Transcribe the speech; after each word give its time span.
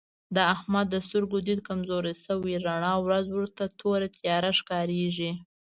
د 0.35 0.37
احمد 0.53 0.85
د 0.91 0.95
سترګو 1.05 1.37
دید 1.47 1.59
کمزوری 1.69 2.13
شوی 2.25 2.55
رڼا 2.67 2.95
ورځ 3.05 3.25
ورته 3.37 3.63
توره 3.79 4.07
تیاره 4.17 4.51
ښکارېږي. 4.59 5.31